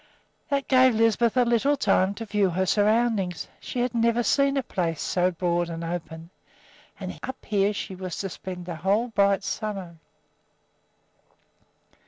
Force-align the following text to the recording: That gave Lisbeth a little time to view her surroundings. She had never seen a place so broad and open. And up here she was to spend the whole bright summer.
That 0.49 0.67
gave 0.67 0.95
Lisbeth 0.95 1.37
a 1.37 1.45
little 1.45 1.77
time 1.77 2.15
to 2.15 2.25
view 2.25 2.49
her 2.49 2.65
surroundings. 2.65 3.47
She 3.59 3.81
had 3.81 3.93
never 3.93 4.23
seen 4.23 4.57
a 4.57 4.63
place 4.63 4.99
so 4.99 5.29
broad 5.29 5.69
and 5.69 5.83
open. 5.83 6.31
And 6.99 7.19
up 7.21 7.45
here 7.45 7.71
she 7.71 7.93
was 7.93 8.17
to 8.17 8.29
spend 8.29 8.65
the 8.65 8.77
whole 8.77 9.09
bright 9.09 9.43
summer. 9.43 9.97